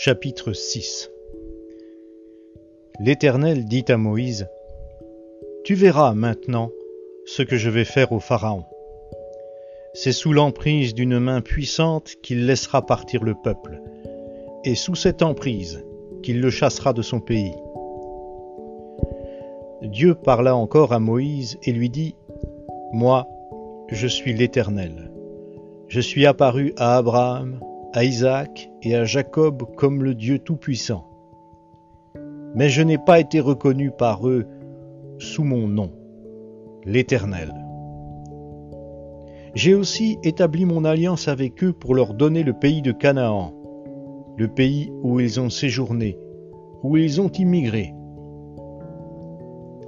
[0.00, 1.10] Chapitre 6
[3.00, 4.46] L'Éternel dit à Moïse,
[5.64, 6.70] Tu verras maintenant
[7.26, 8.62] ce que je vais faire au Pharaon.
[9.94, 13.82] C'est sous l'emprise d'une main puissante qu'il laissera partir le peuple,
[14.62, 15.84] et sous cette emprise
[16.22, 17.56] qu'il le chassera de son pays.
[19.82, 22.14] Dieu parla encore à Moïse et lui dit,
[22.92, 23.26] Moi,
[23.88, 25.10] je suis l'Éternel.
[25.88, 27.58] Je suis apparu à Abraham,
[27.94, 31.04] à Isaac et à Jacob comme le Dieu Tout-Puissant.
[32.54, 34.46] Mais je n'ai pas été reconnu par eux
[35.18, 35.92] sous mon nom,
[36.84, 37.52] l'Éternel.
[39.54, 43.54] J'ai aussi établi mon alliance avec eux pour leur donner le pays de Canaan,
[44.36, 46.18] le pays où ils ont séjourné,
[46.82, 47.92] où ils ont immigré.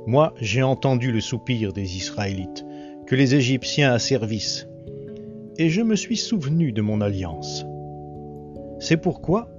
[0.07, 2.65] Moi, j'ai entendu le soupir des Israélites,
[3.07, 4.67] que les Égyptiens asservissent,
[5.57, 7.65] et je me suis souvenu de mon alliance.
[8.81, 9.51] C'est pourquoi,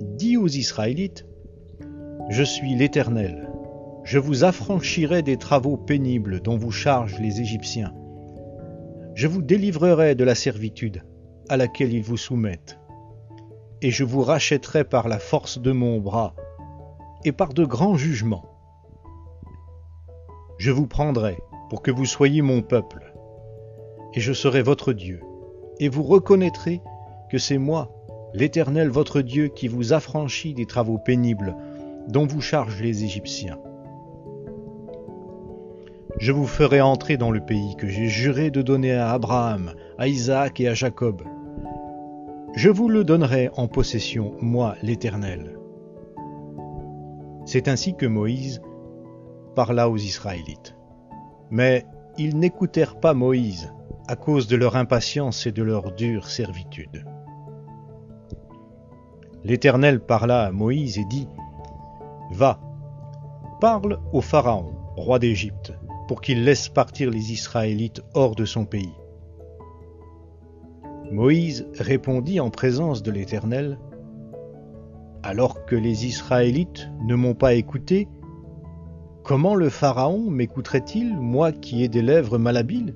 [0.00, 1.26] dis aux Israélites,
[2.28, 3.48] Je suis l'Éternel,
[4.02, 7.94] je vous affranchirai des travaux pénibles dont vous chargent les Égyptiens.
[9.14, 11.04] Je vous délivrerai de la servitude
[11.48, 12.80] à laquelle ils vous soumettent,
[13.80, 16.34] et je vous rachèterai par la force de mon bras
[17.24, 18.44] et par de grands jugements.
[20.58, 21.38] Je vous prendrai
[21.70, 23.14] pour que vous soyez mon peuple,
[24.14, 25.20] et je serai votre Dieu,
[25.78, 26.80] et vous reconnaîtrez
[27.30, 27.93] que c'est moi,
[28.34, 31.56] l'Éternel votre Dieu, qui vous affranchit des travaux pénibles
[32.08, 33.58] dont vous chargent les Égyptiens.
[36.18, 40.08] Je vous ferai entrer dans le pays que j'ai juré de donner à Abraham, à
[40.08, 41.22] Isaac et à Jacob.
[42.54, 45.58] Je vous le donnerai en possession, moi l'Éternel.
[47.46, 48.62] C'est ainsi que Moïse
[49.54, 50.76] parla aux Israélites.
[51.50, 51.84] Mais
[52.16, 53.72] ils n'écoutèrent pas Moïse
[54.06, 57.04] à cause de leur impatience et de leur dure servitude.
[59.44, 61.28] L'Éternel parla à Moïse et dit,
[62.32, 62.58] Va,
[63.60, 65.74] parle au Pharaon, roi d'Égypte,
[66.08, 68.94] pour qu'il laisse partir les Israélites hors de son pays.
[71.12, 73.78] Moïse répondit en présence de l'Éternel,
[75.22, 78.08] Alors que les Israélites ne m'ont pas écouté,
[79.24, 82.94] comment le Pharaon m'écouterait-il, moi qui ai des lèvres malhabiles?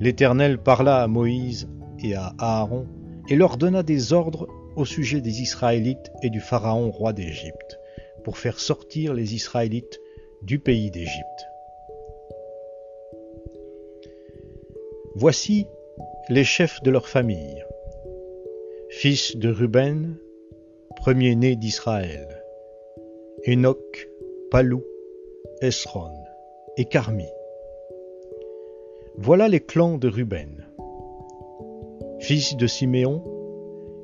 [0.00, 2.86] L'Éternel parla à Moïse et à Aaron
[3.30, 7.78] et leur donna des ordres au sujet des Israélites et du Pharaon roi d'Égypte,
[8.24, 10.00] pour faire sortir les Israélites
[10.42, 11.46] du pays d'Égypte.
[15.14, 15.66] Voici
[16.28, 17.64] les chefs de leur famille.
[18.90, 20.16] Fils de Ruben,
[20.96, 22.42] premier-né d'Israël.
[23.46, 24.08] Enoch,
[24.50, 24.84] Palou,
[25.60, 26.12] Esron
[26.76, 27.28] et Carmi.
[29.16, 30.69] Voilà les clans de Ruben.
[32.20, 33.22] Fils de Siméon,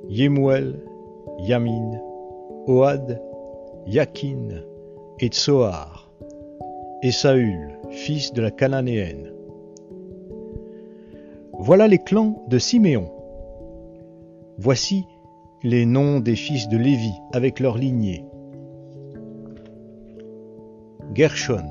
[0.08, 0.82] Yemuel,
[1.38, 2.00] Yamin,
[2.66, 3.20] Ohad,
[3.86, 4.48] Yakin
[5.20, 6.10] et Tsoar,
[7.02, 9.32] et Saül, fils de la Cananéenne.
[11.58, 13.10] Voilà les clans de Siméon.
[14.56, 15.04] Voici
[15.62, 18.24] les noms des fils de Lévi avec leur lignée.
[21.14, 21.66] Gershon,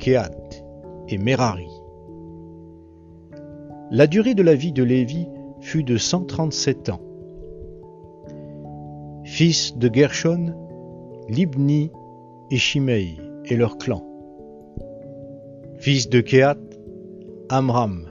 [0.00, 0.64] Kehat
[1.08, 1.68] et Merari.
[3.92, 5.28] La durée de la vie de Lévi
[5.64, 7.00] fut de 137 ans.
[9.24, 10.52] Fils de Gershon,
[11.30, 11.90] Libni
[12.50, 13.16] et Shimei
[13.46, 14.04] et leur clan.
[15.78, 16.58] Fils de Kehat,
[17.48, 18.06] Amram,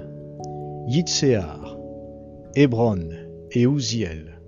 [0.88, 1.78] Yitzéar,
[2.56, 3.10] Hébron
[3.52, 4.40] et Ouziel.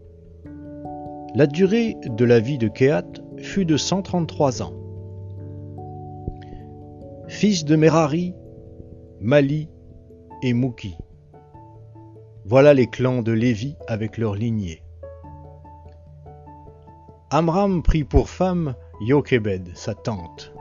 [1.35, 4.73] La durée de la vie de Kehat fut de 133 ans.
[7.27, 8.33] Fils de Merari,
[9.21, 9.69] Mali
[10.41, 10.95] et Mouki.
[12.47, 14.83] Voilà les clans de Lévi avec leur lignée.
[17.31, 20.53] Amram prit pour femme Jochebed, sa tante.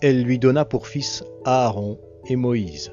[0.00, 2.92] Elle lui donna pour fils Aaron et Moïse.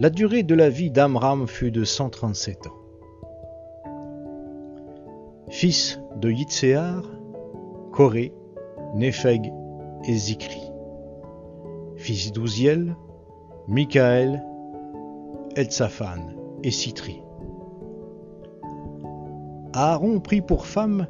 [0.00, 2.70] La durée de la vie d'Amram fut de 137 ans.
[5.48, 7.04] Fils de Yitzéar,
[7.92, 8.34] Coré,
[8.96, 9.52] Népheg
[10.04, 10.72] et Zikri.
[11.94, 12.96] Fils d'Ouziel,
[13.68, 14.42] Michaël
[15.56, 17.22] Eltsaphan et Citri.
[19.72, 21.06] Aaron prit pour femme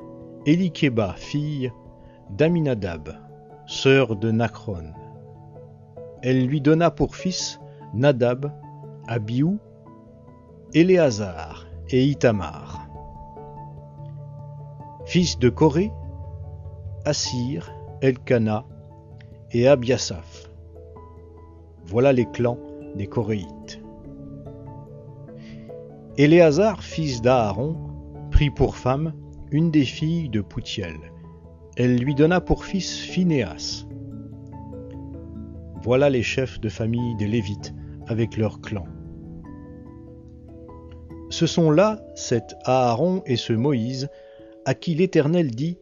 [0.46, 1.72] Elikeba, fille
[2.30, 3.16] d'Aminadab,
[3.66, 4.92] sœur de Nachron.
[6.22, 7.58] Elle lui donna pour fils
[7.92, 8.52] Nadab,
[9.08, 9.58] Abiou,
[10.74, 12.86] Éléazar et Itamar.
[15.06, 15.90] Fils de Corée,
[17.04, 18.64] Assir, Elkana
[19.50, 20.48] et Abiasaph.
[21.84, 22.58] Voilà les clans
[22.94, 23.75] des Coréites.
[26.18, 27.76] Éléazar, fils d'Aaron,
[28.30, 29.12] prit pour femme
[29.50, 30.96] une des filles de Poutiel.
[31.76, 33.84] Elle lui donna pour fils Phinéas.
[35.82, 37.74] Voilà les chefs de famille des Lévites
[38.06, 38.88] avec leurs clans.
[41.28, 44.08] Ce sont là cet Aaron et ce Moïse
[44.64, 45.76] à qui l'Éternel dit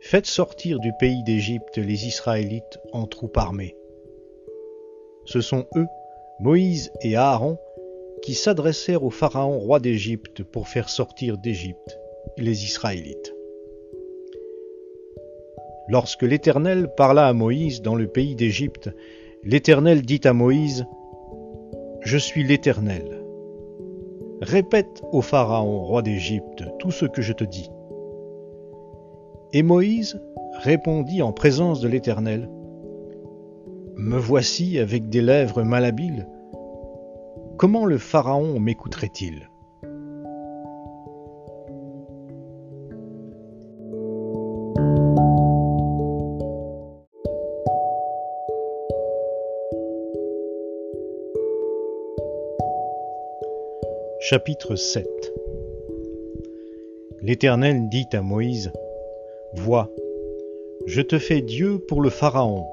[0.00, 3.76] Faites sortir du pays d'Égypte les Israélites en troupes armées.
[5.26, 5.88] Ce sont eux,
[6.40, 7.58] Moïse et Aaron,
[8.28, 11.98] qui s'adressèrent au Pharaon roi d'Égypte pour faire sortir d'Égypte
[12.36, 13.34] les Israélites.
[15.88, 18.90] Lorsque l'Éternel parla à Moïse dans le pays d'Égypte,
[19.44, 20.84] l'Éternel dit à Moïse,
[22.02, 23.24] Je suis l'Éternel.
[24.42, 27.70] Répète au Pharaon roi d'Égypte tout ce que je te dis.
[29.54, 30.20] Et Moïse
[30.58, 32.50] répondit en présence de l'Éternel,
[33.96, 36.28] Me voici avec des lèvres malhabiles.
[37.58, 39.50] Comment le Pharaon m'écouterait-il?
[54.20, 55.04] Chapitre 7
[57.22, 58.70] L'Éternel dit à Moïse,
[59.54, 59.90] Vois,
[60.86, 62.68] je te fais Dieu pour le Pharaon,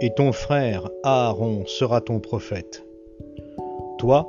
[0.00, 2.87] et ton frère Aaron sera ton prophète.
[3.98, 4.28] Toi,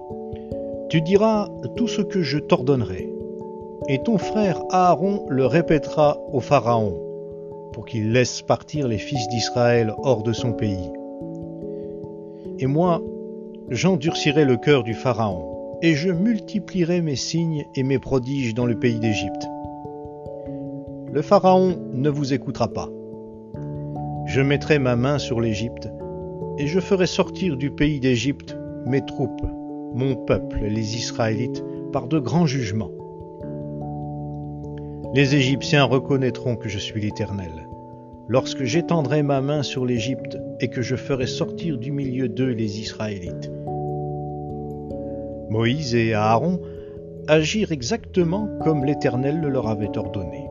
[0.89, 3.09] tu diras tout ce que je t'ordonnerai,
[3.87, 6.97] et ton frère Aaron le répétera au Pharaon,
[7.73, 10.91] pour qu'il laisse partir les fils d'Israël hors de son pays.
[12.59, 13.01] Et moi,
[13.69, 18.77] j'endurcirai le cœur du Pharaon, et je multiplierai mes signes et mes prodiges dans le
[18.77, 19.47] pays d'Égypte
[21.11, 22.89] le Pharaon ne vous écoutera pas.
[24.25, 25.89] Je mettrai ma main sur l'Égypte,
[26.57, 28.55] et je ferai sortir du pays d'Égypte
[28.85, 29.45] mes troupes,
[29.93, 32.91] mon peuple, les Israélites, par de grands jugements.
[35.13, 37.67] Les Égyptiens reconnaîtront que je suis l'Éternel,
[38.27, 42.79] lorsque j'étendrai ma main sur l'Égypte et que je ferai sortir du milieu d'eux les
[42.79, 43.51] Israélites.
[45.49, 46.59] Moïse et Aaron
[47.27, 50.47] agirent exactement comme l'Éternel le leur avait ordonné.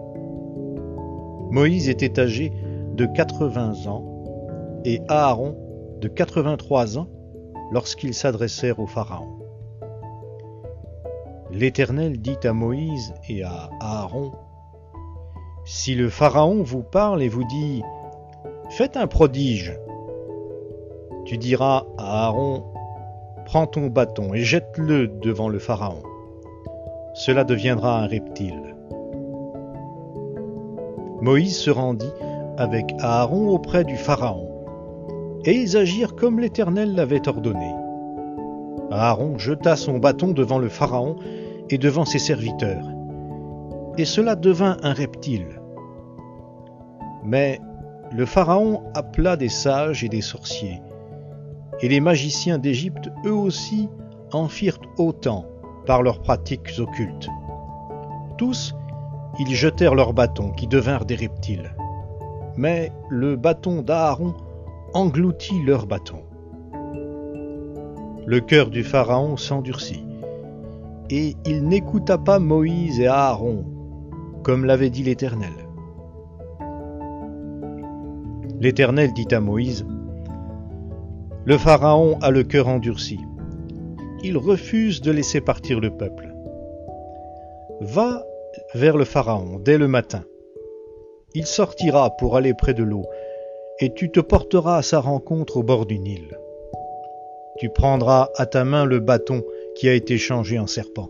[1.50, 2.52] Moïse était âgé
[2.94, 4.04] de 80 ans
[4.84, 5.56] et Aaron
[6.00, 7.08] de 83 ans
[7.70, 9.38] lorsqu'ils s'adressèrent au Pharaon.
[11.50, 14.32] L'Éternel dit à Moïse et à Aaron,
[15.64, 17.82] Si le Pharaon vous parle et vous dit,
[18.70, 19.78] Faites un prodige,
[21.24, 22.64] tu diras à Aaron,
[23.46, 26.02] Prends ton bâton et jette-le devant le Pharaon.
[27.14, 28.76] Cela deviendra un reptile.
[31.22, 32.12] Moïse se rendit
[32.58, 34.57] avec Aaron auprès du Pharaon,
[35.48, 37.72] et ils agirent comme l'Éternel l'avait ordonné.
[38.90, 41.16] Aaron jeta son bâton devant le Pharaon
[41.70, 42.86] et devant ses serviteurs,
[43.96, 45.62] et cela devint un reptile.
[47.24, 47.62] Mais
[48.12, 50.82] le Pharaon appela des sages et des sorciers,
[51.80, 53.88] et les magiciens d'Égypte eux aussi
[54.34, 55.46] en firent autant
[55.86, 57.30] par leurs pratiques occultes.
[58.36, 58.74] Tous
[59.38, 61.74] ils jetèrent leurs bâtons qui devinrent des reptiles.
[62.58, 64.34] Mais le bâton d'Aaron
[64.94, 66.24] engloutit leurs bâtons.
[68.26, 70.04] Le cœur du Pharaon s'endurcit,
[71.10, 73.64] et il n'écouta pas Moïse et Aaron,
[74.42, 75.52] comme l'avait dit l'Éternel.
[78.60, 79.86] L'Éternel dit à Moïse,
[81.44, 83.18] Le Pharaon a le cœur endurci.
[84.22, 86.34] Il refuse de laisser partir le peuple.
[87.80, 88.24] Va
[88.74, 90.24] vers le Pharaon dès le matin.
[91.34, 93.06] Il sortira pour aller près de l'eau,
[93.80, 96.38] et tu te porteras à sa rencontre au bord du Nil.
[97.58, 99.42] Tu prendras à ta main le bâton
[99.74, 101.08] qui a été changé en serpent.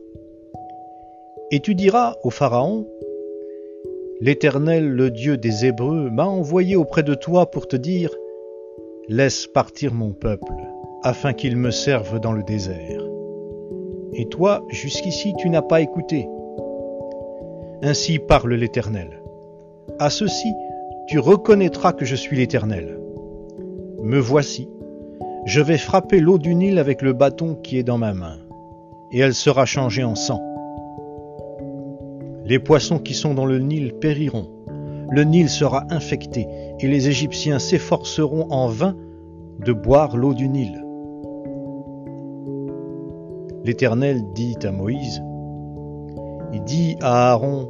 [1.50, 2.86] Et tu diras au Pharaon,
[4.20, 8.10] L'Éternel, le Dieu des Hébreux, m'a envoyé auprès de toi pour te dire,
[9.08, 10.52] Laisse partir mon peuple,
[11.02, 13.02] afin qu'il me serve dans le désert.
[14.12, 16.28] Et toi, jusqu'ici, tu n'as pas écouté.
[17.82, 19.22] Ainsi parle l'Éternel.
[20.00, 20.52] À ceci,
[21.08, 23.00] tu reconnaîtras que je suis l'Éternel.
[24.02, 24.68] Me voici,
[25.46, 28.36] je vais frapper l'eau du Nil avec le bâton qui est dans ma main,
[29.10, 30.42] et elle sera changée en sang.
[32.44, 34.48] Les poissons qui sont dans le Nil périront,
[35.10, 36.46] le Nil sera infecté,
[36.78, 38.94] et les Égyptiens s'efforceront en vain
[39.64, 40.84] de boire l'eau du Nil.
[43.64, 45.22] L'Éternel dit à Moïse,
[46.52, 47.66] il dit à Aaron,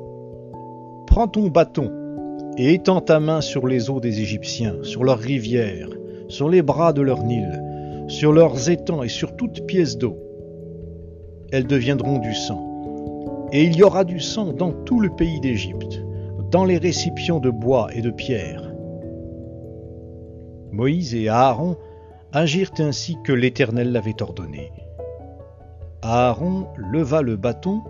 [1.06, 1.97] Prends ton bâton
[2.58, 5.90] et étends ta main sur les eaux des Égyptiens, sur leurs rivières,
[6.26, 7.62] sur les bras de leur Nil,
[8.08, 10.18] sur leurs étangs et sur toute pièce d'eau.
[11.52, 12.64] Elles deviendront du sang.
[13.50, 16.02] et il y aura du sang dans tout le pays d'Égypte,
[16.50, 18.74] dans les récipients de bois et de pierre.
[20.70, 21.76] Moïse et Aaron
[22.32, 24.70] agirent ainsi que l'Éternel l'avait ordonné.
[26.02, 27.80] Aaron leva le bâton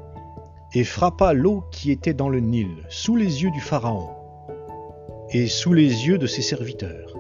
[0.75, 4.11] et frappa l'eau qui était dans le Nil, sous les yeux du Pharaon,
[5.31, 7.15] et sous les yeux de ses serviteurs.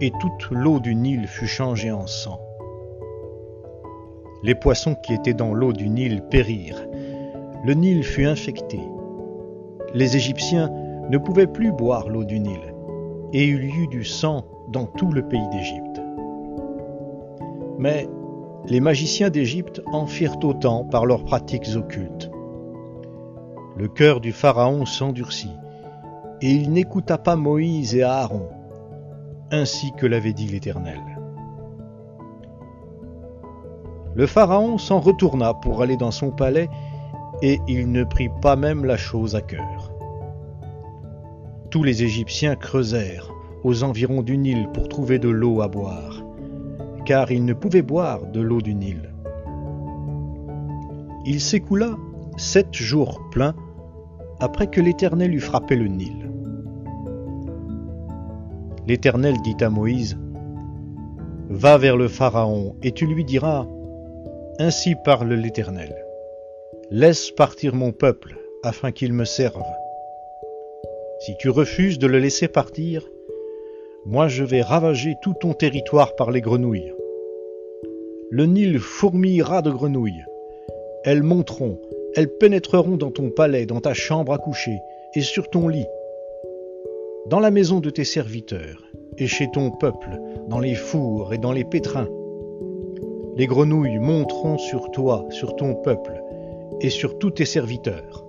[0.00, 2.40] Et toute l'eau du Nil fut changée en sang.
[4.42, 6.86] Les poissons qui étaient dans l'eau du Nil périrent.
[7.64, 8.80] Le Nil fut infecté.
[9.92, 10.70] Les Égyptiens
[11.10, 12.74] ne pouvaient plus boire l'eau du Nil,
[13.32, 16.00] et il y eut du sang dans tout le pays d'Égypte.
[17.78, 18.08] Mais
[18.66, 22.30] les magiciens d'Égypte en firent autant par leurs pratiques occultes.
[23.76, 25.50] Le cœur du Pharaon s'endurcit,
[26.44, 28.50] et il n'écouta pas Moïse et Aaron,
[29.50, 31.00] ainsi que l'avait dit l'Éternel.
[34.14, 36.68] Le Pharaon s'en retourna pour aller dans son palais,
[37.40, 39.90] et il ne prit pas même la chose à cœur.
[41.70, 43.30] Tous les Égyptiens creusèrent
[43.62, 46.22] aux environs du Nil pour trouver de l'eau à boire,
[47.06, 49.14] car ils ne pouvaient boire de l'eau du Nil.
[51.24, 51.96] Il s'écoula
[52.36, 53.54] sept jours pleins
[54.40, 56.23] après que l'Éternel eut frappé le Nil.
[58.86, 60.18] L'Éternel dit à Moïse,
[61.48, 63.66] Va vers le Pharaon, et tu lui diras,
[64.58, 65.94] Ainsi parle l'Éternel.
[66.90, 69.62] Laisse partir mon peuple, afin qu'il me serve.
[71.20, 73.08] Si tu refuses de le laisser partir,
[74.04, 76.92] moi je vais ravager tout ton territoire par les grenouilles.
[78.30, 80.24] Le Nil fourmillera de grenouilles.
[81.04, 81.78] Elles monteront,
[82.16, 84.78] elles pénétreront dans ton palais, dans ta chambre à coucher,
[85.14, 85.86] et sur ton lit,
[87.26, 88.84] dans la maison de tes serviteurs,
[89.16, 92.08] et chez ton peuple, dans les fours et dans les pétrins.
[93.36, 96.22] Les grenouilles monteront sur toi, sur ton peuple,
[96.80, 98.26] et sur tous tes serviteurs.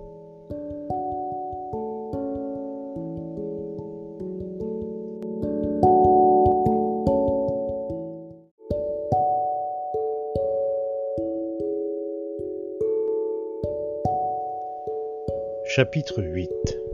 [15.66, 16.85] Chapitre 8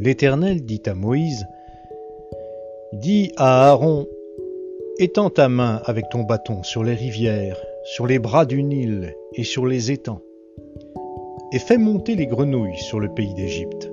[0.00, 1.44] L'Éternel dit à Moïse,
[2.92, 4.06] Dis à Aaron,
[5.00, 9.42] étends ta main avec ton bâton sur les rivières, sur les bras du Nil et
[9.42, 10.20] sur les étangs,
[11.52, 13.90] et fais monter les grenouilles sur le pays d'Égypte.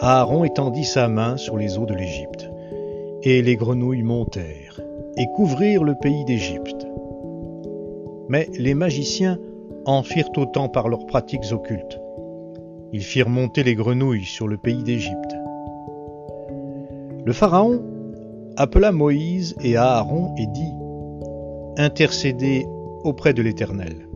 [0.00, 2.50] Aaron étendit sa main sur les eaux de l'Égypte,
[3.22, 4.80] et les grenouilles montèrent
[5.16, 6.88] et couvrirent le pays d'Égypte.
[8.28, 9.38] Mais les magiciens
[9.86, 12.00] en firent autant par leurs pratiques occultes
[12.94, 15.34] ils firent monter les grenouilles sur le pays d'Égypte.
[17.24, 17.82] Le Pharaon
[18.56, 20.72] appela Moïse et Aaron et dit,
[21.76, 22.64] Intercédez
[23.02, 24.08] auprès de l'Éternel,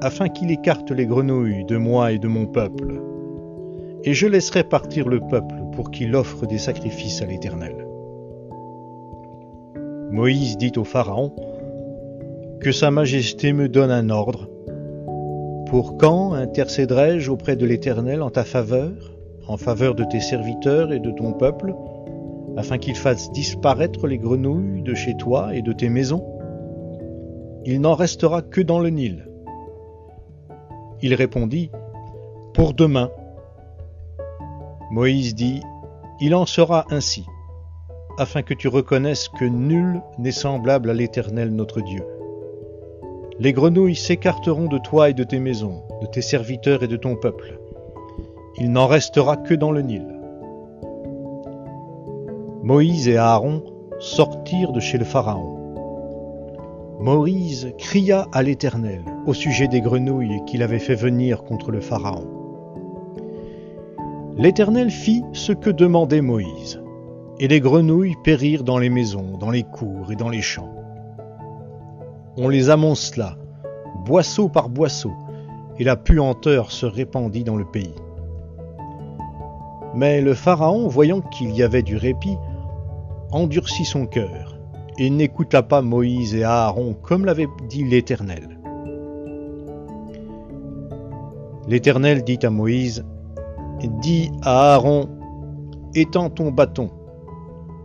[0.00, 3.02] afin qu'il écarte les grenouilles de moi et de mon peuple,
[4.02, 7.86] et je laisserai partir le peuple pour qu'il offre des sacrifices à l'Éternel.
[10.10, 11.36] Moïse dit au Pharaon,
[12.62, 14.48] Que Sa Majesté me donne un ordre,
[15.72, 18.92] pour quand intercéderai-je auprès de l'Éternel en ta faveur,
[19.48, 21.74] en faveur de tes serviteurs et de ton peuple,
[22.58, 26.22] afin qu'il fasse disparaître les grenouilles de chez toi et de tes maisons?
[27.64, 29.26] Il n'en restera que dans le Nil.
[31.00, 31.70] Il répondit,
[32.52, 33.10] Pour demain.
[34.90, 35.62] Moïse dit,
[36.20, 37.24] Il en sera ainsi,
[38.18, 42.04] afin que tu reconnaisses que nul n'est semblable à l'Éternel notre Dieu.
[43.38, 47.16] Les grenouilles s'écarteront de toi et de tes maisons, de tes serviteurs et de ton
[47.16, 47.58] peuple.
[48.58, 50.06] Il n'en restera que dans le Nil.
[52.62, 53.64] Moïse et Aaron
[53.98, 55.58] sortirent de chez le Pharaon.
[57.00, 62.26] Moïse cria à l'Éternel au sujet des grenouilles qu'il avait fait venir contre le Pharaon.
[64.36, 66.82] L'Éternel fit ce que demandait Moïse,
[67.40, 70.81] et les grenouilles périrent dans les maisons, dans les cours et dans les champs
[72.36, 73.36] on les amoncela,
[74.06, 75.12] boisseau par boisseau,
[75.78, 77.94] et la puanteur se répandit dans le pays.
[79.94, 82.36] Mais le Pharaon, voyant qu'il y avait du répit,
[83.30, 84.58] endurcit son cœur,
[84.98, 88.58] et n'écouta pas Moïse et Aaron comme l'avait dit l'Éternel.
[91.68, 93.04] L'Éternel dit à Moïse,
[94.00, 95.08] Dis à Aaron,
[95.94, 96.90] étends ton bâton,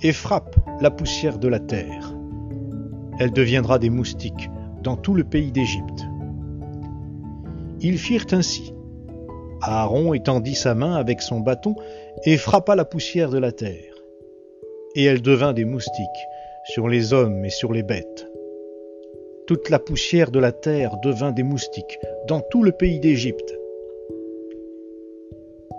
[0.02, 2.17] et frappe la poussière de la terre
[3.20, 4.50] elle deviendra des moustiques
[4.84, 6.06] dans tout le pays d'Égypte.
[7.82, 8.74] Ils firent ainsi.
[9.62, 11.76] Aaron étendit sa main avec son bâton
[12.26, 13.96] et frappa la poussière de la terre.
[14.96, 16.28] Et elle devint des moustiques
[16.66, 18.28] sur les hommes et sur les bêtes.
[19.48, 23.58] toute la poussière de la terre devint des moustiques dans tout le pays d'Égypte.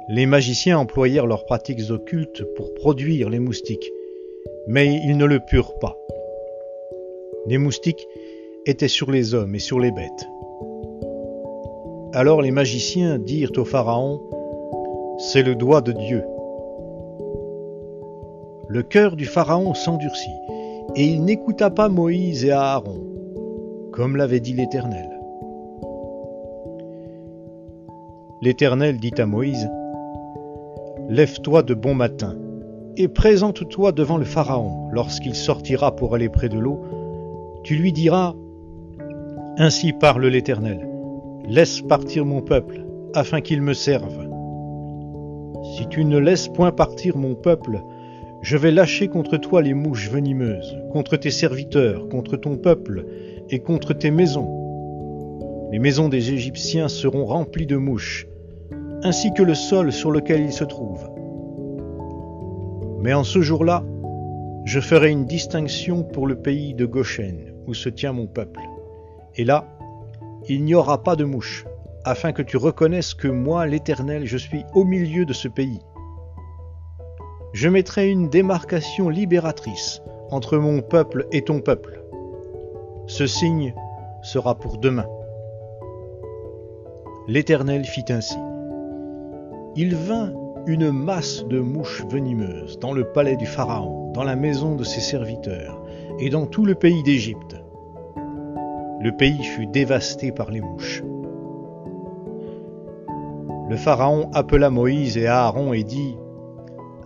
[0.09, 3.93] Les magiciens employèrent leurs pratiques occultes pour produire les moustiques,
[4.67, 5.99] mais ils ne le purent pas.
[7.47, 8.07] Les moustiques
[8.67, 10.29] étaient sur les hommes et sur les bêtes.
[12.13, 14.21] Alors les magiciens dirent au Pharaon,
[15.19, 16.25] C'est le doigt de Dieu.
[18.69, 20.37] Le cœur du Pharaon s'endurcit,
[20.95, 23.01] et il n'écouta pas Moïse et Aaron,
[23.93, 25.09] comme l'avait dit l'Éternel.
[28.43, 29.71] L'Éternel dit à Moïse,
[31.09, 32.37] Lève-toi de bon matin,
[32.97, 36.81] et présente-toi devant le Pharaon lorsqu'il sortira pour aller près de l'eau.
[37.69, 38.35] Tu lui diras,
[39.59, 40.89] Ainsi parle l'Éternel,
[41.47, 44.27] laisse partir mon peuple, afin qu'il me serve.
[45.77, 47.83] Si tu ne laisses point partir mon peuple,
[48.41, 53.05] je vais lâcher contre toi les mouches venimeuses, contre tes serviteurs, contre ton peuple
[53.51, 55.69] et contre tes maisons.
[55.71, 58.27] Les maisons des Égyptiens seront remplies de mouches,
[59.03, 61.07] ainsi que le sol sur lequel il se trouve.
[63.03, 63.85] Mais en ce jour-là,
[64.65, 68.61] je ferai une distinction pour le pays de Goshen, où se tient mon peuple.
[69.37, 69.69] Et là,
[70.49, 71.65] il n'y aura pas de mouche,
[72.05, 75.81] afin que tu reconnaisses que moi, l'Éternel, je suis au milieu de ce pays.
[77.53, 82.03] Je mettrai une démarcation libératrice entre mon peuple et ton peuple.
[83.07, 83.75] Ce signe
[84.23, 85.07] sera pour demain.
[87.29, 88.37] L'Éternel fit ainsi
[89.79, 90.33] il vint
[90.67, 95.01] une masse de mouches venimeuses dans le palais du Pharaon, dans la maison de ses
[95.01, 95.81] serviteurs,
[96.19, 97.57] et dans tout le pays d'Égypte.
[99.01, 101.03] Le pays fut dévasté par les mouches.
[103.69, 106.17] Le Pharaon appela Moïse et Aaron et dit,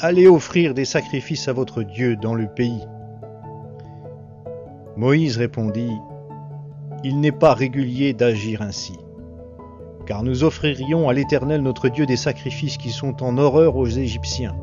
[0.00, 2.86] Allez offrir des sacrifices à votre Dieu dans le pays.
[4.96, 5.92] Moïse répondit,
[7.04, 8.98] Il n'est pas régulier d'agir ainsi
[10.06, 14.56] car nous offririons à l'Éternel notre Dieu des sacrifices qui sont en horreur aux Égyptiens.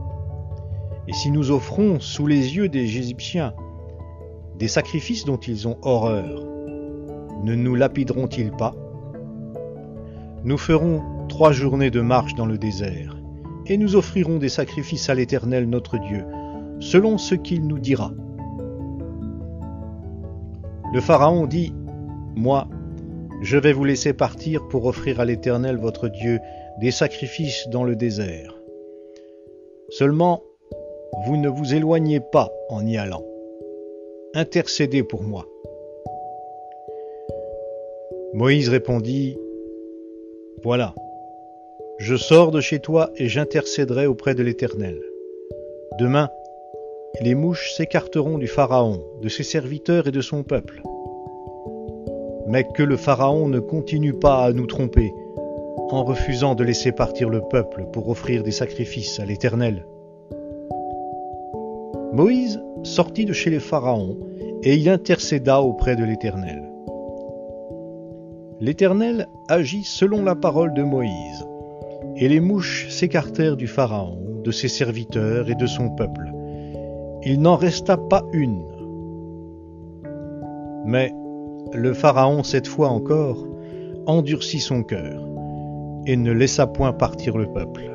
[1.08, 3.54] Et si nous offrons sous les yeux des Égyptiens
[4.60, 6.44] des sacrifices dont ils ont horreur,
[7.44, 8.76] ne nous lapideront-ils pas?
[10.44, 13.18] Nous ferons trois journées de marche dans le désert,
[13.68, 16.26] et nous offrirons des sacrifices à l'Éternel notre Dieu,
[16.80, 18.12] selon ce qu'il nous dira.
[20.94, 21.74] Le Pharaon dit,
[22.36, 22.68] Moi,
[23.42, 26.40] je vais vous laisser partir pour offrir à l'Éternel votre Dieu
[26.82, 28.54] des sacrifices dans le désert.
[29.90, 30.44] Seulement,
[31.26, 33.24] vous ne vous éloignez pas en y allant.
[34.34, 35.46] Intercédez pour moi.
[38.34, 39.38] Moïse répondit,
[40.64, 40.94] Voilà,
[41.98, 45.00] je sors de chez toi et j'intercéderai auprès de l'Éternel.
[46.00, 46.30] Demain,
[47.22, 50.82] les mouches s'écarteront du Pharaon, de ses serviteurs et de son peuple
[52.50, 55.14] mais que le Pharaon ne continue pas à nous tromper
[55.92, 59.86] en refusant de laisser partir le peuple pour offrir des sacrifices à l'Éternel.
[62.20, 64.18] Moïse sortit de chez les Pharaons
[64.62, 66.70] et il intercéda auprès de l'Éternel.
[68.60, 71.48] L'Éternel agit selon la parole de Moïse,
[72.18, 76.30] et les mouches s'écartèrent du Pharaon, de ses serviteurs et de son peuple.
[77.24, 78.66] Il n'en resta pas une.
[80.86, 81.14] Mais
[81.72, 83.48] le Pharaon, cette fois encore,
[84.08, 85.26] endurcit son cœur
[86.06, 87.89] et ne laissa point partir le peuple.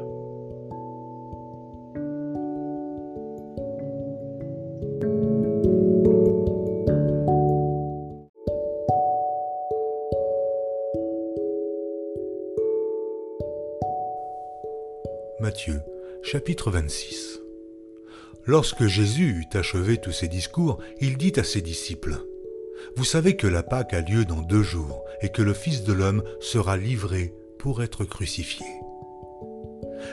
[16.34, 17.42] Chapitre 26
[18.44, 22.26] Lorsque Jésus eut achevé tous ses discours, il dit à ses disciples,
[22.96, 25.92] vous savez que la Pâque a lieu dans deux jours et que le Fils de
[25.92, 28.66] l'homme sera livré pour être crucifié.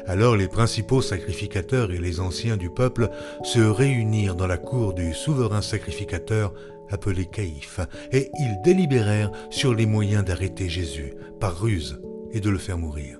[0.06, 3.10] Alors les principaux sacrificateurs et les anciens du peuple
[3.44, 6.54] se réunirent dans la cour du souverain sacrificateur
[6.92, 7.80] appelé Caïphe,
[8.12, 12.00] et ils délibérèrent sur les moyens d'arrêter Jésus par ruse
[12.32, 13.18] et de le faire mourir.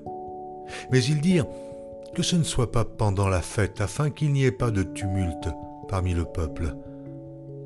[0.92, 1.48] Mais ils dirent
[2.14, 5.50] que ce ne soit pas pendant la fête afin qu'il n'y ait pas de tumulte
[5.88, 6.76] parmi le peuple.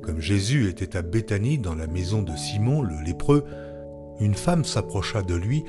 [0.02, 3.44] Comme Jésus était à Béthanie dans la maison de Simon le lépreux,
[4.20, 5.64] une femme s'approcha de lui,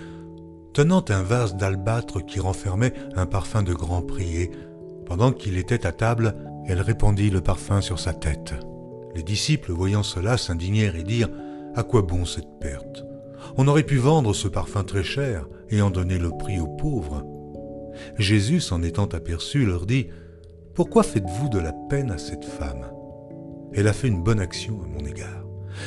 [0.73, 4.51] tenant un vase d'albâtre qui renfermait un parfum de grand prix, et,
[5.05, 6.35] pendant qu'il était à table,
[6.67, 8.53] elle répandit le parfum sur sa tête.
[9.15, 11.31] Les disciples, voyant cela, s'indignèrent et dirent
[11.75, 13.05] À quoi bon cette perte?
[13.57, 17.23] On aurait pu vendre ce parfum très cher et en donner le prix aux pauvres.
[18.17, 20.07] Jésus, s'en étant aperçu, leur dit
[20.73, 22.91] Pourquoi faites-vous de la peine à cette femme?
[23.73, 25.45] Elle a fait une bonne action à mon égard.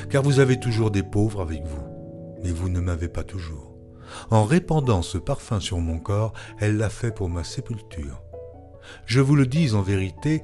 [0.08, 1.82] car vous avez toujours des pauvres avec vous,
[2.42, 3.74] mais vous ne m'avez pas toujours.
[4.30, 8.22] En répandant ce parfum sur mon corps, elle l'a fait pour ma sépulture.
[9.06, 10.42] Je vous le dis en vérité,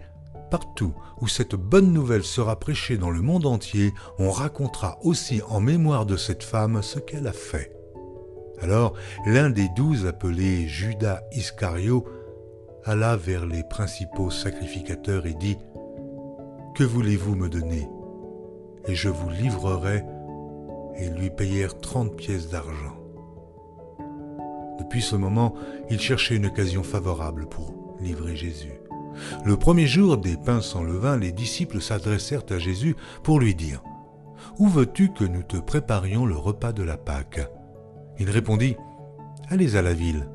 [0.50, 5.60] partout où cette bonne nouvelle sera prêchée dans le monde entier, on racontera aussi en
[5.60, 7.75] mémoire de cette femme ce qu'elle a fait.
[8.62, 8.94] Alors
[9.26, 12.06] l'un des douze appelé Judas Iscario
[12.84, 15.58] alla vers les principaux sacrificateurs et dit
[16.74, 17.88] Que voulez-vous me donner?
[18.86, 20.04] Et je vous livrerai.
[20.98, 22.96] Et lui payèrent trente pièces d'argent.
[24.78, 25.54] Depuis ce moment,
[25.90, 28.80] il cherchait une occasion favorable pour livrer Jésus.
[29.44, 33.82] Le premier jour des pains sans levain, les disciples s'adressèrent à Jésus pour lui dire
[34.58, 37.46] Où veux-tu que nous te préparions le repas de la Pâque?
[38.18, 38.76] Il répondit
[39.48, 40.28] Allez à la ville,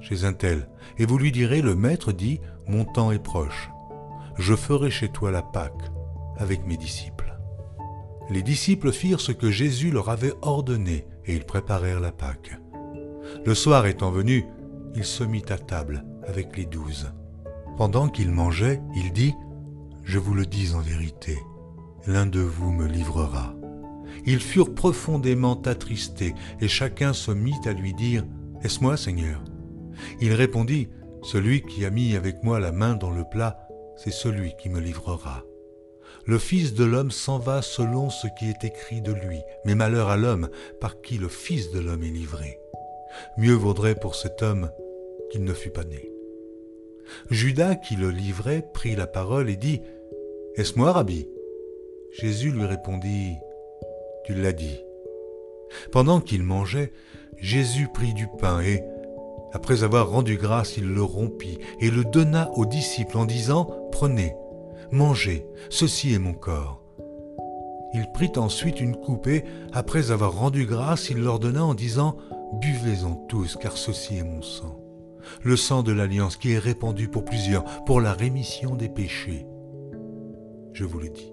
[0.00, 0.68] chez un tel,
[0.98, 3.70] et vous lui direz Le maître dit Mon temps est proche.
[4.38, 5.90] Je ferai chez toi la Pâque
[6.38, 7.38] avec mes disciples.
[8.30, 12.58] Les disciples firent ce que Jésus leur avait ordonné, et ils préparèrent la Pâque.
[13.44, 14.46] Le soir étant venu,
[14.94, 17.12] il se mit à table avec les douze.
[17.76, 19.34] Pendant qu'il mangeait, il dit,
[20.04, 21.38] Je vous le dis en vérité,
[22.06, 23.54] l'un de vous me livrera.
[24.24, 28.24] Ils furent profondément attristés, et chacun se mit à lui dire,
[28.62, 29.42] Est-ce moi, Seigneur?
[30.20, 30.88] Il répondit,
[31.22, 34.80] Celui qui a mis avec moi la main dans le plat, c'est celui qui me
[34.80, 35.44] livrera.
[36.24, 40.08] Le Fils de l'homme s'en va selon ce qui est écrit de lui, mais malheur
[40.08, 40.48] à l'homme
[40.80, 42.58] par qui le Fils de l'homme est livré.
[43.38, 44.70] Mieux vaudrait pour cet homme
[45.30, 46.10] qu'il ne fût pas né.
[47.30, 49.80] Judas, qui le livrait, prit la parole et dit
[50.54, 51.28] Est-ce moi, Rabbi?
[52.12, 53.36] Jésus lui répondit
[54.24, 54.80] Tu l'as dit.
[55.90, 56.92] Pendant qu'il mangeait,
[57.38, 58.82] Jésus prit du pain et,
[59.52, 64.34] après avoir rendu grâce, il le rompit et le donna aux disciples en disant Prenez,
[64.90, 66.80] mangez, ceci est mon corps.
[67.94, 72.16] Il prit ensuite une coupe et, après avoir rendu grâce, il leur donna en disant
[72.60, 74.82] Buvez-en tous, car ceci est mon sang
[75.42, 79.46] le sang de l'alliance qui est répandu pour plusieurs, pour la rémission des péchés.
[80.72, 81.32] Je vous le dis,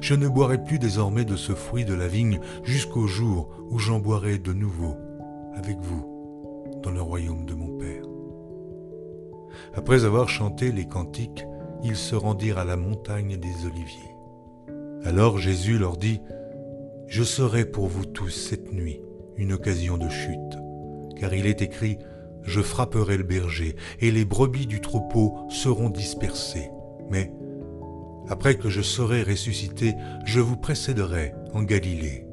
[0.00, 3.98] je ne boirai plus désormais de ce fruit de la vigne jusqu'au jour où j'en
[3.98, 4.96] boirai de nouveau
[5.54, 6.08] avec vous
[6.82, 8.04] dans le royaume de mon Père.
[9.74, 11.44] Après avoir chanté les cantiques,
[11.84, 14.16] ils se rendirent à la montagne des Oliviers.
[15.04, 16.20] Alors Jésus leur dit,
[17.06, 19.00] Je serai pour vous tous cette nuit
[19.36, 20.58] une occasion de chute,
[21.16, 21.98] car il est écrit,
[22.42, 26.70] je frapperai le berger, et les brebis du troupeau seront dispersées.
[27.10, 27.32] Mais,
[28.32, 32.24] après que je serai ressuscité, je vous précéderai en Galilée.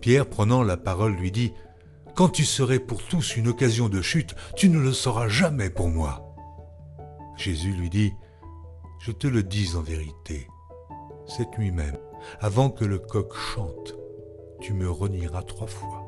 [0.00, 1.52] Pierre, prenant la parole, lui dit,
[2.14, 5.90] Quand tu serais pour tous une occasion de chute, tu ne le seras jamais pour
[5.90, 6.34] moi.
[7.36, 8.14] Jésus lui dit,
[8.98, 10.48] Je te le dis en vérité,
[11.26, 11.98] cette nuit même,
[12.40, 13.94] avant que le coq chante,
[14.62, 16.06] tu me renieras trois fois.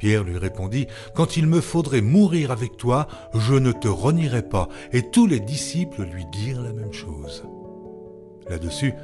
[0.00, 4.68] Pierre lui répondit, Quand il me faudrait mourir avec toi, je ne te renierai pas.
[4.90, 7.44] Et tous les disciples lui dirent la même chose.
[8.48, 8.94] Là-dessus,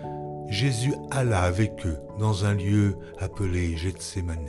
[0.49, 4.49] Jésus alla avec eux dans un lieu appelé Gethsemane.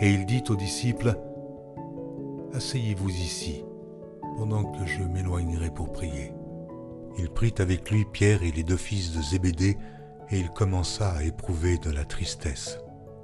[0.00, 1.16] Et il dit aux disciples,
[2.52, 3.64] Asseyez-vous ici,
[4.36, 6.32] pendant que je m'éloignerai pour prier.
[7.18, 9.76] Il prit avec lui Pierre et les deux fils de Zébédée,
[10.30, 12.78] et il commença à éprouver de la tristesse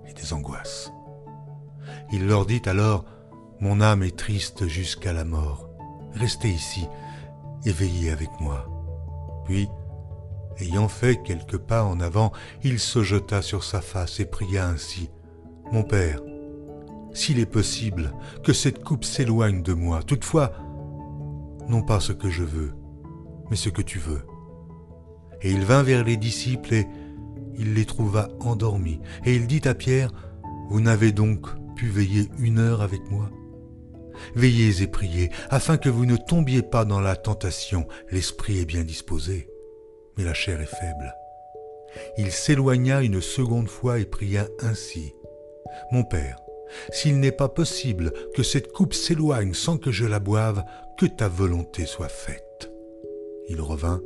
[0.08, 0.92] et des angoisses.
[2.12, 3.04] Il leur dit alors,
[3.60, 5.68] Mon âme est triste jusqu'à la mort.
[6.14, 6.88] Restez ici
[7.64, 8.66] et veillez avec moi.
[9.44, 9.68] Puis,
[10.58, 12.32] ayant fait quelques pas en avant,
[12.62, 15.10] il se jeta sur sa face et pria ainsi,
[15.72, 16.20] Mon Père,
[17.12, 18.12] s'il est possible
[18.44, 20.52] que cette coupe s'éloigne de moi, toutefois,
[21.68, 22.72] non pas ce que je veux,
[23.50, 24.22] mais ce que tu veux.
[25.42, 26.86] Et il vint vers les disciples et
[27.56, 29.00] il les trouva endormis.
[29.24, 30.12] Et il dit à Pierre,
[30.68, 31.46] Vous n'avez donc
[31.86, 33.30] veiller une heure avec moi?
[34.34, 37.86] Veillez et priez, afin que vous ne tombiez pas dans la tentation.
[38.10, 39.48] L'esprit est bien disposé,
[40.16, 41.14] mais la chair est faible.
[42.16, 45.14] Il s'éloigna une seconde fois et pria ainsi.
[45.92, 46.40] Mon Père,
[46.92, 50.62] s'il n'est pas possible que cette coupe s'éloigne sans que je la boive,
[50.98, 52.70] que ta volonté soit faite.
[53.48, 54.02] Il revint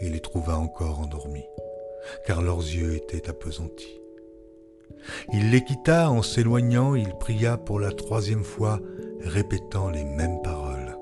[0.00, 1.46] et les trouva encore endormis,
[2.26, 4.00] car leurs yeux étaient appesantis.
[5.32, 8.80] Il les quitta en s'éloignant, il pria pour la troisième fois,
[9.20, 10.96] répétant les mêmes paroles.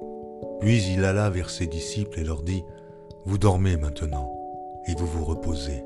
[0.60, 2.62] Puis il alla vers ses disciples et leur dit,
[3.24, 4.32] Vous dormez maintenant,
[4.86, 5.84] et vous vous reposez.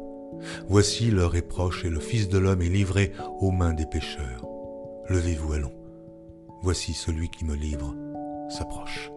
[0.69, 4.47] Voici l'heure est proche, et le Fils de l'homme est livré aux mains des pécheurs.
[5.09, 5.73] Levez-vous, allons.
[6.63, 7.95] Voici celui qui me livre
[8.49, 9.11] s'approche.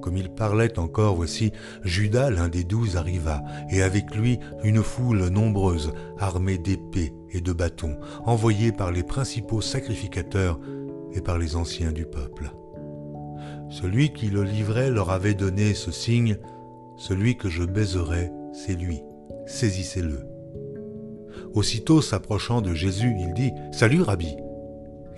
[0.00, 5.28] Comme il parlait encore, voici, Judas, l'un des douze, arriva, et avec lui une foule
[5.28, 10.60] nombreuse, armée d'épées et de bâtons, envoyés par les principaux sacrificateurs
[11.12, 12.52] et par les anciens du peuple.
[13.70, 16.38] Celui qui le livrait leur avait donné ce signe,
[16.98, 19.00] celui que je baiserai, c'est lui,
[19.46, 20.26] saisissez-le.
[21.54, 24.36] Aussitôt s'approchant de Jésus, il dit, Salut Rabbi.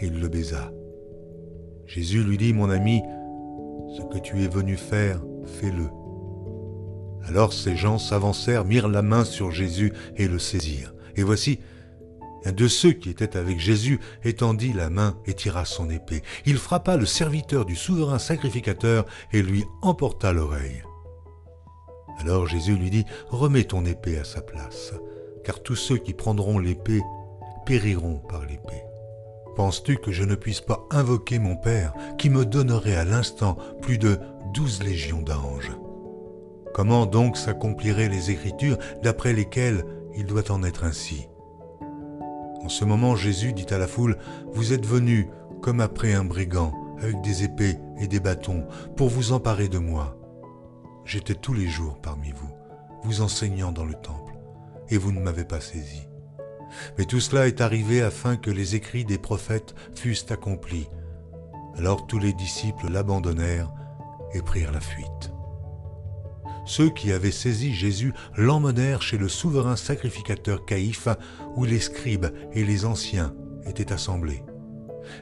[0.00, 0.72] Il le baisa.
[1.86, 3.02] Jésus lui dit, Mon ami,
[3.96, 5.88] ce que tu es venu faire, fais-le.
[7.26, 10.94] Alors ces gens s'avancèrent, mirent la main sur Jésus et le saisirent.
[11.16, 11.60] Et voici,
[12.44, 16.22] un de ceux qui étaient avec Jésus étendit la main et tira son épée.
[16.46, 20.82] Il frappa le serviteur du souverain sacrificateur et lui emporta l'oreille.
[22.20, 24.92] Alors Jésus lui dit, Remets ton épée à sa place,
[25.44, 27.00] car tous ceux qui prendront l'épée
[27.64, 28.84] périront par l'épée.
[29.56, 33.98] Penses-tu que je ne puisse pas invoquer mon Père qui me donnerait à l'instant plus
[33.98, 34.18] de
[34.52, 35.72] douze légions d'anges?
[36.74, 39.84] Comment donc s'accompliraient les Écritures d'après lesquelles
[40.16, 41.26] il doit en être ainsi?
[42.62, 44.18] En ce moment Jésus dit à la foule,
[44.52, 45.26] Vous êtes venus
[45.62, 50.19] comme après un brigand, avec des épées et des bâtons, pour vous emparer de moi.
[51.10, 52.52] J'étais tous les jours parmi vous,
[53.02, 54.32] vous enseignant dans le temple,
[54.90, 56.06] et vous ne m'avez pas saisi.
[56.96, 60.86] Mais tout cela est arrivé afin que les écrits des prophètes fussent accomplis.
[61.76, 63.72] Alors tous les disciples l'abandonnèrent
[64.34, 65.32] et prirent la fuite.
[66.64, 71.08] Ceux qui avaient saisi Jésus l'emmenèrent chez le souverain sacrificateur Caïphe,
[71.56, 73.34] où les scribes et les anciens
[73.66, 74.44] étaient assemblés.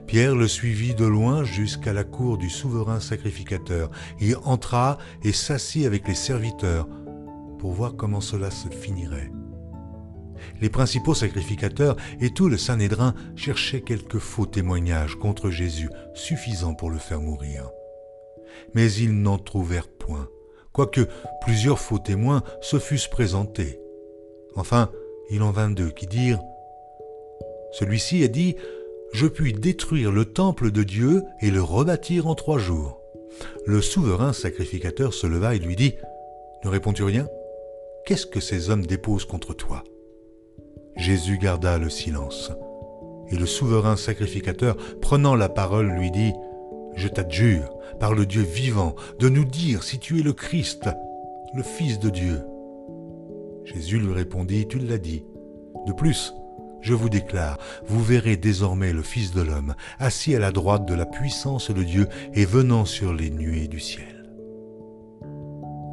[0.07, 3.91] Pierre le suivit de loin jusqu'à la cour du souverain sacrificateur.
[4.21, 6.89] Il entra et s'assit avec les serviteurs
[7.59, 9.31] pour voir comment cela se finirait
[10.61, 16.91] les principaux sacrificateurs et tout le Sanhédrin cherchaient quelques faux témoignages contre Jésus suffisants pour
[16.91, 17.71] le faire mourir.
[18.75, 20.29] Mais ils n'en trouvèrent point,
[20.73, 21.09] quoique
[21.43, 23.81] plusieurs faux témoins se fussent présentés.
[24.55, 24.91] Enfin,
[25.31, 26.41] il en vint deux qui dirent
[27.73, 28.57] Celui-ci a dit
[29.13, 33.01] Je puis détruire le temple de Dieu et le rebâtir en trois jours.
[33.67, 35.95] Le souverain sacrificateur se leva et lui dit
[36.65, 37.27] Ne réponds-tu rien?
[38.05, 39.85] Qu'est-ce que ces hommes déposent contre toi?
[40.97, 42.53] Jésus garda le silence.
[43.31, 46.33] Et le souverain sacrificateur, prenant la parole, lui dit,
[46.97, 50.89] Je t'adjure, par le Dieu vivant, de nous dire si tu es le Christ,
[51.55, 52.41] le Fils de Dieu.
[53.65, 55.25] Jésus lui répondit, Tu l'as dit.
[55.87, 56.35] De plus,
[56.81, 60.95] je vous déclare, vous verrez désormais le Fils de l'homme, assis à la droite de
[60.95, 64.19] la puissance de Dieu et venant sur les nuées du ciel.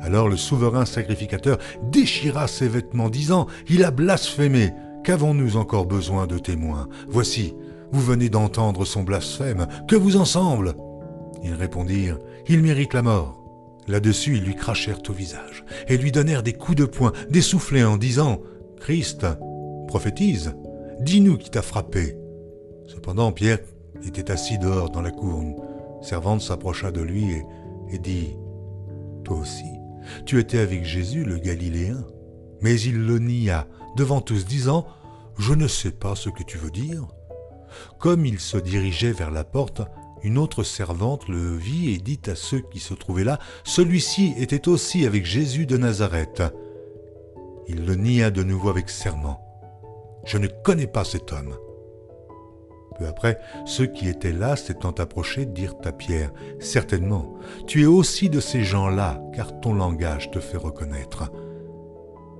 [0.01, 4.71] Alors le souverain sacrificateur déchira ses vêtements, disant, Il a blasphémé.
[5.03, 6.87] Qu'avons-nous encore besoin de témoins?
[7.07, 7.55] Voici,
[7.91, 10.75] vous venez d'entendre son blasphème, que vous ensemble
[11.43, 13.41] Ils répondirent, Il mérite la mort.
[13.87, 17.83] Là-dessus, ils lui crachèrent au visage, et lui donnèrent des coups de poing, des soufflets
[17.83, 18.39] en disant,
[18.79, 19.25] Christ,
[19.87, 20.55] prophétise,
[21.01, 22.17] dis-nous qui t'a frappé.
[22.87, 23.59] Cependant, Pierre
[24.05, 25.41] était assis dehors dans la cour.
[25.41, 25.55] Une
[26.01, 27.43] servante s'approcha de lui et,
[27.91, 28.35] et dit,
[29.23, 29.65] Toi aussi,
[30.25, 32.05] tu étais avec Jésus le Galiléen.
[32.61, 34.85] Mais il le nia devant tous, disant
[35.37, 37.07] Je ne sais pas ce que tu veux dire.
[37.99, 39.81] Comme il se dirigeait vers la porte,
[40.23, 44.67] une autre servante le vit et dit à ceux qui se trouvaient là Celui-ci était
[44.67, 46.41] aussi avec Jésus de Nazareth.
[47.67, 49.44] Il le nia de nouveau avec serment.
[50.25, 51.55] Je ne connais pas cet homme.
[52.97, 57.35] Peu après, ceux qui étaient là, s'étant approchés, dirent à Pierre, Certainement,
[57.67, 61.31] tu es aussi de ces gens-là, car ton langage te fait reconnaître.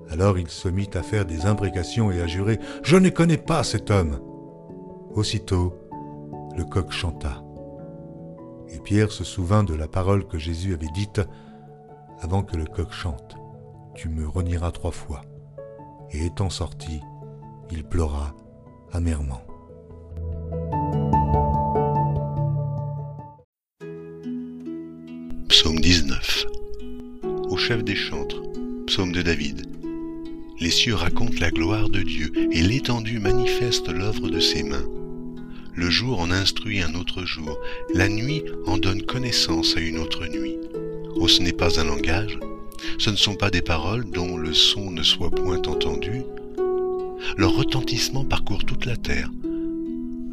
[0.09, 3.63] Alors il se mit à faire des imprécations et à jurer Je ne connais pas
[3.63, 4.19] cet homme.
[5.13, 5.73] Aussitôt,
[6.55, 7.43] le coq chanta.
[8.69, 11.21] Et Pierre se souvint de la parole que Jésus avait dite
[12.21, 13.35] Avant que le coq chante,
[13.93, 15.21] tu me renieras trois fois.
[16.11, 17.01] Et étant sorti,
[17.71, 18.35] il pleura
[18.91, 19.41] amèrement.
[25.49, 26.45] Psaume 19
[27.49, 28.41] Au chef des chantres,
[28.87, 29.65] psaume de David.
[30.59, 34.85] Les cieux racontent la gloire de Dieu et l'étendue manifeste l'œuvre de ses mains.
[35.73, 37.59] Le jour en instruit un autre jour,
[37.93, 40.57] la nuit en donne connaissance à une autre nuit.
[41.15, 42.39] Oh, ce n'est pas un langage,
[42.97, 46.23] ce ne sont pas des paroles dont le son ne soit point entendu.
[47.37, 49.31] Leur retentissement parcourt toute la terre.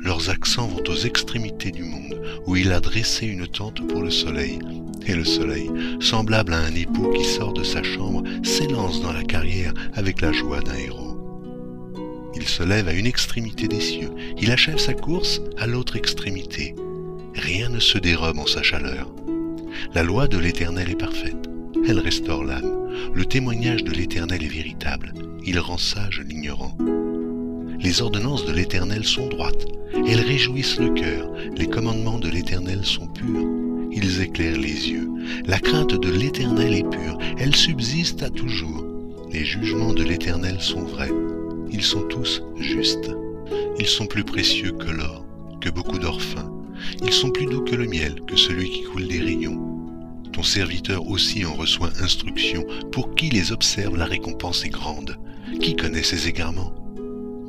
[0.01, 4.11] Leurs accents vont aux extrémités du monde, où il a dressé une tente pour le
[4.11, 4.59] soleil,
[5.07, 9.23] et le soleil, semblable à un époux qui sort de sa chambre, s'élance dans la
[9.23, 11.17] carrière avec la joie d'un héros.
[12.35, 16.75] Il se lève à une extrémité des cieux, il achève sa course à l'autre extrémité.
[17.35, 19.15] Rien ne se dérobe en sa chaleur.
[19.95, 21.49] La loi de l'Éternel est parfaite.
[21.87, 22.82] Elle restaure l'âme.
[23.15, 25.13] Le témoignage de l'Éternel est véritable.
[25.45, 26.77] Il rend sage l'ignorant.
[27.81, 29.67] Les ordonnances de l'Éternel sont droites.
[30.07, 31.31] Elles réjouissent le cœur.
[31.57, 33.47] Les commandements de l'Éternel sont purs.
[33.91, 35.11] Ils éclairent les yeux.
[35.47, 37.19] La crainte de l'Éternel est pure.
[37.39, 38.85] Elle subsiste à toujours.
[39.33, 41.13] Les jugements de l'Éternel sont vrais.
[41.71, 43.11] Ils sont tous justes.
[43.79, 45.25] Ils sont plus précieux que l'or,
[45.61, 46.21] que beaucoup d'or.
[47.05, 49.82] Ils sont plus doux que le miel, que celui qui coule des rayons.
[50.33, 52.65] Ton serviteur aussi en reçoit instruction.
[52.91, 55.17] Pour qui les observe, la récompense est grande.
[55.61, 56.73] Qui connaît ses égarements?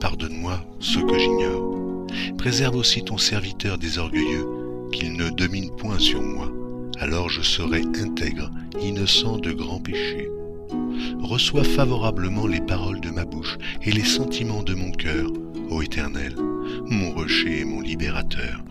[0.01, 2.07] Pardonne-moi ce que j'ignore.
[2.37, 4.45] Préserve aussi ton serviteur des orgueilleux,
[4.91, 6.51] qu'il ne domine point sur moi.
[6.99, 10.29] Alors je serai intègre, innocent de grands péchés.
[11.21, 15.31] Reçois favorablement les paroles de ma bouche et les sentiments de mon cœur,
[15.69, 16.35] ô Éternel,
[16.89, 18.63] mon rocher et mon libérateur.